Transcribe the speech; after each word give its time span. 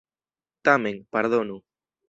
Tamen, 0.63 1.05
pardonu. 1.11 1.57